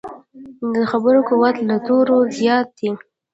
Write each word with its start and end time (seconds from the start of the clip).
د 0.73 0.75
خبرو 0.91 1.19
قوت 1.29 1.55
له 1.69 1.75
تورو 1.87 2.17
زیات 2.37 2.67
دی. 2.79 2.89